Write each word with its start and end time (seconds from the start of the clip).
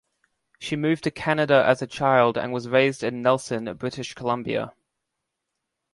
She 0.57 0.75
moved 0.75 1.03
to 1.03 1.11
Canada 1.11 1.63
as 1.67 1.83
a 1.83 1.85
child, 1.85 2.35
and 2.35 2.51
was 2.51 2.67
raised 2.67 3.03
in 3.03 3.21
Nelson, 3.21 3.71
British 3.75 4.15
Columbia. 4.15 4.73